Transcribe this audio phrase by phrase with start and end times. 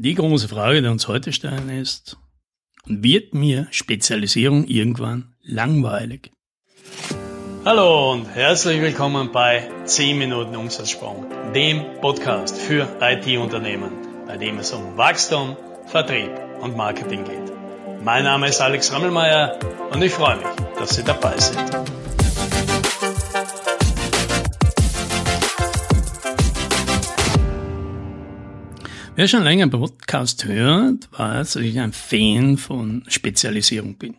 [0.00, 2.18] Die große Frage, die uns heute stellen, ist,
[2.86, 6.30] wird mir Spezialisierung irgendwann langweilig?
[7.64, 13.90] Hallo und herzlich willkommen bei 10 Minuten Umsatzsprung, dem Podcast für IT-Unternehmen,
[14.24, 15.56] bei dem es um Wachstum,
[15.86, 16.30] Vertrieb
[16.60, 17.52] und Marketing geht.
[18.04, 19.58] Mein Name ist Alex Rammelmeier
[19.90, 20.46] und ich freue mich,
[20.78, 22.07] dass Sie dabei sind.
[29.18, 34.14] Wer schon länger Podcast hört, weiß, dass ich ein Fan von Spezialisierung bin.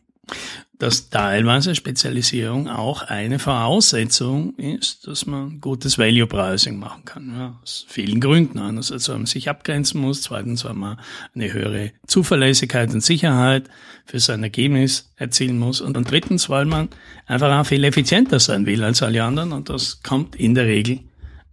[0.78, 7.34] Dass teilweise Spezialisierung auch eine Voraussetzung ist, dass man gutes Value Pricing machen kann.
[7.34, 8.60] Ja, aus vielen Gründen.
[8.60, 10.24] Einerseits, weil man sich abgrenzen muss.
[10.24, 11.00] Zweitens, weil man
[11.34, 13.70] eine höhere Zuverlässigkeit und Sicherheit
[14.06, 15.80] für sein Ergebnis erzielen muss.
[15.80, 16.90] Und, und drittens, weil man
[17.26, 19.54] einfach auch viel effizienter sein will als alle anderen.
[19.54, 21.00] Und das kommt in der Regel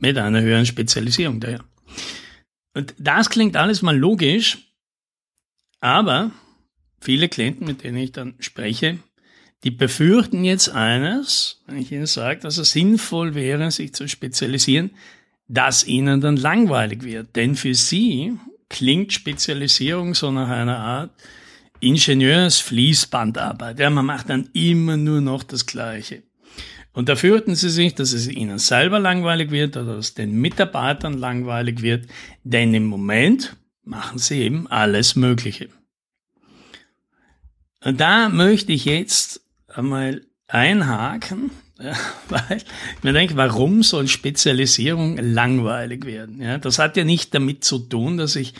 [0.01, 1.61] mit einer höheren Spezialisierung daher.
[2.77, 4.59] Und das klingt alles mal logisch,
[5.81, 6.31] aber
[7.01, 8.99] viele Klienten, mit denen ich dann spreche,
[9.65, 14.91] die befürchten jetzt eines, wenn ich ihnen sage, dass es sinnvoll wäre, sich zu spezialisieren,
[15.49, 17.35] dass ihnen dann langweilig wird.
[17.35, 18.37] Denn für sie
[18.69, 21.13] klingt Spezialisierung so nach einer Art
[21.81, 23.79] Ingenieursfließbandarbeit.
[23.79, 26.25] Ja, man macht dann immer nur noch das Gleiche.
[26.97, 30.41] Und da fürchten sie sich, dass es ihnen selber langweilig wird oder dass es den
[30.41, 32.07] Mitarbeitern langweilig wird,
[32.43, 35.69] denn im Moment machen sie eben alles Mögliche.
[37.85, 41.93] Und da möchte ich jetzt einmal einhaken, ja,
[42.31, 42.65] weil ich
[43.03, 46.41] mir denke, warum soll Spezialisierung langweilig werden?
[46.41, 48.55] Ja, das hat ja nicht damit zu tun, dass ich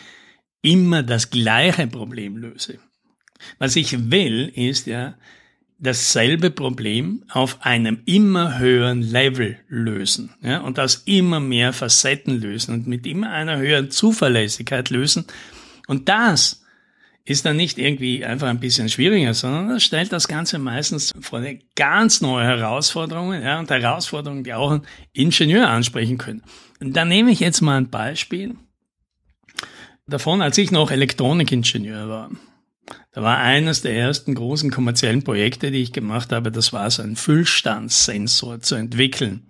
[0.61, 2.77] immer das gleiche Problem löse.
[3.57, 5.15] Was ich will, ist ja,
[5.79, 12.73] dasselbe Problem auf einem immer höheren Level lösen ja, und aus immer mehr Facetten lösen
[12.73, 15.25] und mit immer einer höheren Zuverlässigkeit lösen.
[15.87, 16.63] Und das
[17.25, 21.39] ist dann nicht irgendwie einfach ein bisschen schwieriger, sondern das stellt das Ganze meistens vor
[21.39, 24.81] eine ganz neue Herausforderungen ja, und Herausforderungen, die auch ein
[25.13, 26.41] Ingenieur ansprechen können.
[26.79, 28.55] Und da nehme ich jetzt mal ein Beispiel
[30.07, 32.31] davon, als ich noch Elektronikingenieur war.
[33.11, 37.03] Da war eines der ersten großen kommerziellen Projekte, die ich gemacht habe, das war so
[37.03, 39.47] ein Füllstandssensor zu entwickeln.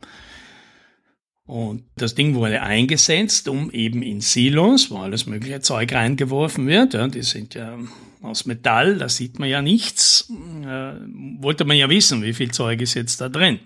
[1.46, 6.94] Und das Ding wurde eingesetzt, um eben in Silos, wo alles mögliche Zeug reingeworfen wird,
[6.94, 7.78] ja, die sind ja
[8.22, 10.30] aus Metall, da sieht man ja nichts,
[10.66, 10.94] äh,
[11.40, 13.60] wollte man ja wissen, wie viel Zeug ist jetzt da drin.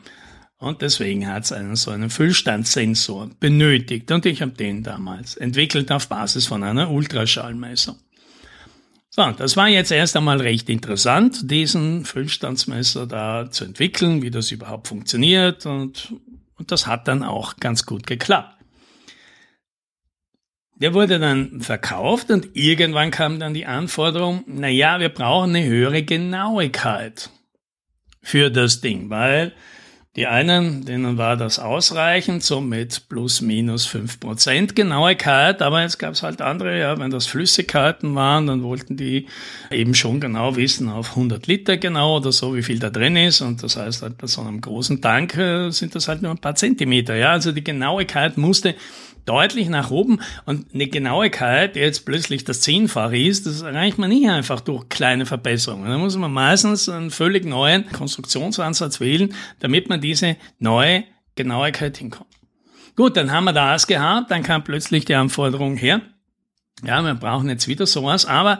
[0.59, 4.11] Und deswegen hat es einen so einen Füllstandssensor benötigt.
[4.11, 7.95] Und ich habe den damals entwickelt auf Basis von einer Ultraschallmessung.
[9.13, 14.51] So, das war jetzt erst einmal recht interessant, diesen Füllstandsmesser da zu entwickeln, wie das
[14.51, 16.13] überhaupt funktioniert und,
[16.55, 18.55] und das hat dann auch ganz gut geklappt.
[20.75, 25.65] Der wurde dann verkauft und irgendwann kam dann die Anforderung, na ja, wir brauchen eine
[25.65, 27.31] höhere Genauigkeit
[28.21, 29.51] für das Ding, weil
[30.17, 35.99] die einen, denen war das ausreichend, so mit plus minus fünf Prozent Genauigkeit, aber jetzt
[35.99, 39.27] gab es halt andere, ja, wenn das Flüssigkeiten waren, dann wollten die
[39.69, 43.39] eben schon genau wissen, auf 100 Liter genau oder so, wie viel da drin ist.
[43.39, 46.39] Und das heißt halt bei so einem großen Tank äh, sind das halt nur ein
[46.39, 48.75] paar Zentimeter, ja, also die Genauigkeit musste
[49.25, 54.09] deutlich nach oben und eine Genauigkeit, die jetzt plötzlich das Zehnfache ist, das erreicht man
[54.09, 55.89] nicht einfach durch kleine Verbesserungen.
[55.89, 61.03] Da muss man meistens einen völlig neuen Konstruktionsansatz wählen, damit man diese neue
[61.35, 62.29] Genauigkeit hinkommt.
[62.95, 66.01] Gut, dann haben wir das gehabt, dann kam plötzlich die Anforderung her,
[66.85, 68.59] ja, wir brauchen jetzt wieder sowas, aber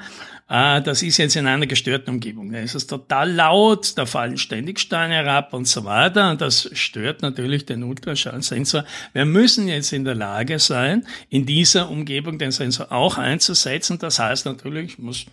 [0.52, 2.52] äh, das ist jetzt in einer gestörten Umgebung.
[2.52, 6.32] Da ist es total laut, da fallen ständig Steine herab und so weiter.
[6.32, 8.84] Und das stört natürlich den Ultraschallsensor.
[9.14, 13.98] Wir müssen jetzt in der Lage sein, in dieser Umgebung den Sensor auch einzusetzen.
[13.98, 15.26] Das heißt natürlich, ich muss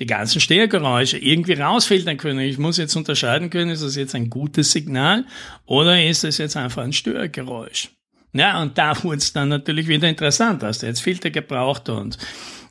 [0.00, 2.40] die ganzen Störgeräusche irgendwie rausfiltern können.
[2.40, 5.24] Ich muss jetzt unterscheiden können, ist das jetzt ein gutes Signal
[5.66, 7.90] oder ist es jetzt einfach ein Störgeräusch.
[8.34, 10.62] Ja, und da wurde es dann natürlich wieder interessant.
[10.62, 12.18] Hast du jetzt Filter gebraucht und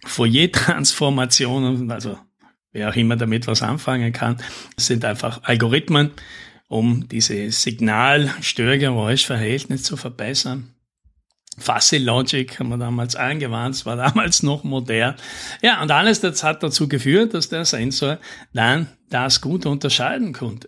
[0.06, 2.20] Fourier-Transformationen, also
[2.72, 4.38] wer auch immer damit was anfangen kann,
[4.78, 6.12] sind einfach Algorithmen,
[6.68, 10.70] um diese Signal-Störgeräusch-Verhältnis zu verbessern.
[11.58, 15.16] Fuzzy Logic haben wir damals angewandt, es war damals noch modern.
[15.62, 18.18] Ja, und alles das hat dazu geführt, dass der Sensor
[18.54, 20.68] dann das gut unterscheiden konnte.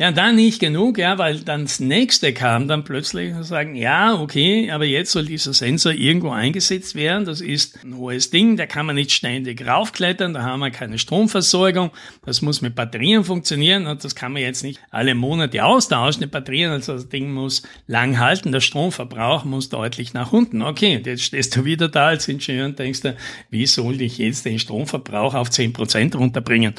[0.00, 4.14] Ja, dann nicht genug, ja, weil dann das nächste kam dann plötzlich und sagen, ja,
[4.14, 7.24] okay, aber jetzt soll dieser Sensor irgendwo eingesetzt werden.
[7.24, 10.98] Das ist ein hohes Ding, da kann man nicht ständig raufklettern, da haben wir keine
[10.98, 11.90] Stromversorgung.
[12.24, 16.28] Das muss mit Batterien funktionieren und das kann man jetzt nicht alle Monate austauschen, die
[16.28, 16.70] Batterien.
[16.70, 20.62] Also das Ding muss lang halten, der Stromverbrauch muss deutlich nach unten.
[20.62, 23.16] Okay, jetzt stehst du wieder da als Ingenieur und denkst dir,
[23.50, 26.74] wie soll ich jetzt den Stromverbrauch auf 10% runterbringen?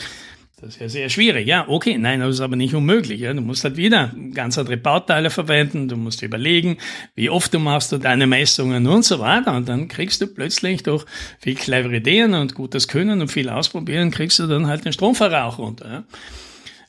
[0.61, 1.47] Das ist ja sehr schwierig.
[1.47, 3.21] Ja, okay, nein, das ist aber nicht unmöglich.
[3.21, 3.33] Ja.
[3.33, 5.87] Du musst halt wieder ganz andere Bauteile verwenden.
[5.87, 6.77] Du musst überlegen,
[7.15, 9.55] wie oft du machst du deine Messungen und so weiter.
[9.55, 11.05] Und dann kriegst du plötzlich durch
[11.39, 15.59] viel clevere Ideen und gutes Können und viel Ausprobieren, kriegst du dann halt den Stromverbrauch
[15.59, 15.89] runter.
[15.89, 16.03] Ja.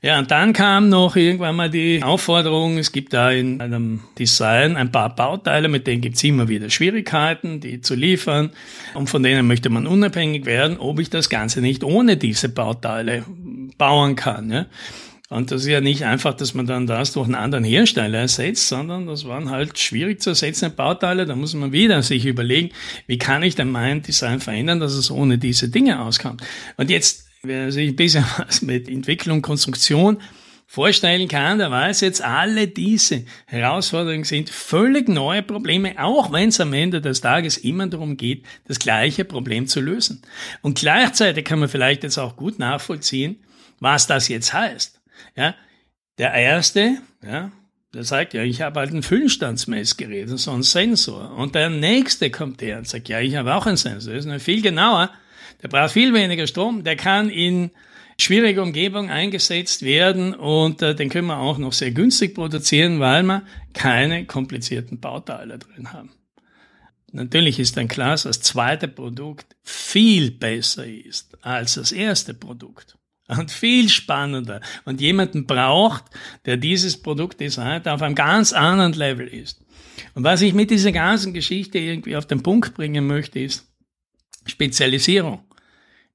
[0.02, 4.76] Ja, und dann kam noch irgendwann mal die Aufforderung, es gibt da in einem Design
[4.76, 8.50] ein paar Bauteile, mit denen gibt's immer wieder Schwierigkeiten, die zu liefern.
[8.94, 13.24] Und von denen möchte man unabhängig werden, ob ich das Ganze nicht ohne diese Bauteile
[13.80, 14.52] bauen kann.
[14.52, 14.66] Ja?
[15.28, 18.68] Und das ist ja nicht einfach, dass man dann das durch einen anderen Hersteller ersetzt,
[18.68, 21.26] sondern das waren halt schwierig zu ersetzende Bauteile.
[21.26, 22.70] Da muss man wieder sich überlegen,
[23.08, 26.42] wie kann ich denn mein Design verändern, dass es ohne diese Dinge auskommt.
[26.76, 30.18] Und jetzt Wer sich ein bisschen was mit Entwicklung, Konstruktion
[30.66, 36.60] vorstellen kann, der weiß jetzt, alle diese Herausforderungen sind völlig neue Probleme, auch wenn es
[36.60, 40.22] am Ende des Tages immer darum geht, das gleiche Problem zu lösen.
[40.62, 43.40] Und gleichzeitig kann man vielleicht jetzt auch gut nachvollziehen,
[43.80, 45.00] was das jetzt heißt.
[45.36, 45.54] Ja,
[46.18, 47.50] der erste, ja,
[47.92, 51.36] der sagt, ja, ich habe halt ein Füllstandsmessgerät, so ein Sensor.
[51.36, 54.14] Und der nächste kommt her und sagt, ja, ich habe auch einen Sensor.
[54.14, 55.10] Das ist noch viel genauer.
[55.62, 57.70] Der braucht viel weniger Strom, der kann in
[58.18, 63.22] schwierige Umgebung eingesetzt werden und äh, den können wir auch noch sehr günstig produzieren, weil
[63.22, 63.42] wir
[63.72, 66.10] keine komplizierten Bauteile drin haben.
[67.12, 72.96] Natürlich ist dann klar, dass das zweite Produkt viel besser ist als das erste Produkt
[73.38, 76.04] und viel spannender und jemanden braucht,
[76.46, 79.64] der dieses Produkt designt, auf einem ganz anderen Level ist.
[80.14, 83.66] Und was ich mit dieser ganzen Geschichte irgendwie auf den Punkt bringen möchte, ist
[84.46, 85.44] Spezialisierung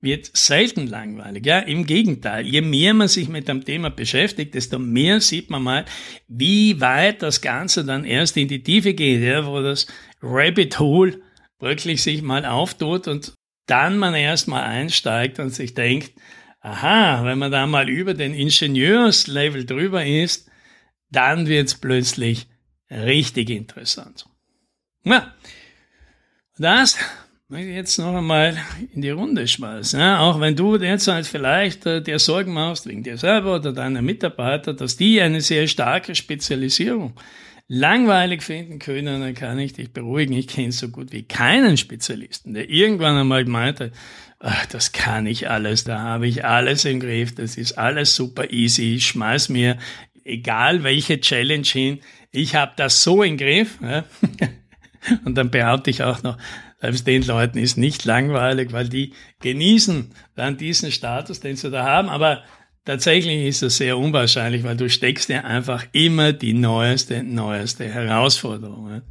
[0.06, 1.46] wird selten langweilig.
[1.46, 2.46] Ja, im Gegenteil.
[2.46, 5.86] Je mehr man sich mit dem Thema beschäftigt, desto mehr sieht man mal,
[6.28, 9.88] wie weit das Ganze dann erst in die Tiefe geht, ja, wo das
[10.22, 11.20] Rabbit Hole
[11.60, 13.34] wirklich sich mal auftut und
[13.68, 16.14] dann man erst mal einsteigt und sich denkt,
[16.66, 20.50] aha, wenn man da mal über den Ingenieurslevel drüber ist,
[21.12, 22.48] dann wird's plötzlich
[22.90, 24.26] richtig interessant.
[25.04, 25.34] Ja,
[26.58, 26.98] das
[27.50, 28.58] möchte ich jetzt noch einmal
[28.94, 30.00] in die Runde schmeißen.
[30.00, 34.02] Ja, auch wenn du derzeit vielleicht äh, dir Sorgen machst, wegen dir selber oder deiner
[34.02, 37.14] Mitarbeiter, dass die eine sehr starke Spezialisierung
[37.68, 40.34] langweilig finden können, dann kann ich dich beruhigen.
[40.34, 43.92] Ich kenne so gut wie keinen Spezialisten, der irgendwann einmal meinte,
[44.40, 48.52] ach, das kann ich alles, da habe ich alles im Griff, das ist alles super
[48.52, 49.78] easy, ich schmeiß mir
[50.24, 52.00] egal welche Challenge hin,
[52.32, 53.80] ich habe das so im Griff.
[53.82, 54.04] Ja.
[55.26, 56.38] Und dann behaupte ich auch noch,
[56.82, 61.84] selbst den Leuten ist nicht langweilig, weil die genießen dann diesen Status, den sie da
[61.84, 62.10] haben.
[62.10, 62.44] Aber
[62.86, 69.02] tatsächlich ist das sehr unwahrscheinlich, weil du steckst ja einfach immer die neueste, neueste Herausforderung.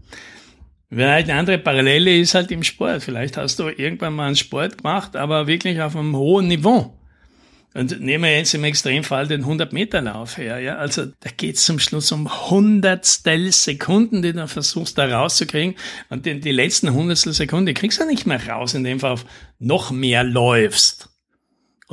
[0.88, 3.02] Vielleicht eine andere Parallele ist halt im Sport.
[3.02, 6.96] Vielleicht hast du irgendwann mal einen Sport gemacht, aber wirklich auf einem hohen Niveau.
[7.76, 10.60] Und nehmen wir jetzt im Extremfall den 100-Meter-Lauf her.
[10.60, 10.76] Ja?
[10.76, 15.74] Also da geht es zum Schluss um Hundertstel Sekunden, die du versuchst da rauszukriegen.
[16.08, 19.26] Und die, die letzten Hundertstel Sekunden kriegst du nicht mehr raus, indem du auf
[19.58, 21.08] noch mehr läufst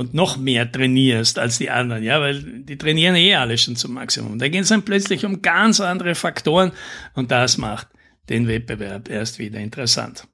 [0.02, 3.94] und noch mehr trainierst als die anderen, ja, weil die trainieren eh alle schon zum
[3.94, 4.40] Maximum.
[4.40, 6.72] Da geht es dann plötzlich um ganz andere Faktoren
[7.14, 7.88] und das macht
[8.28, 10.28] den Wettbewerb erst wieder interessant.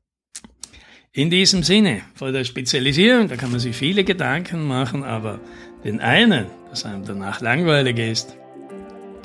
[1.11, 5.42] In diesem Sinne, vor der Spezialisierung, da kann man sich viele Gedanken machen, aber
[5.83, 8.37] den einen, dass einem danach langweilig ist,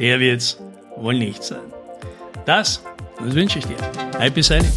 [0.00, 0.58] der wird's
[0.96, 1.72] wohl nicht sein.
[2.46, 2.82] Das,
[3.18, 3.76] das wünsche ich dir.
[4.18, 4.72] Happy Sailing.